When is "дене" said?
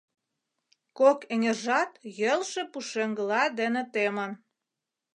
3.59-3.83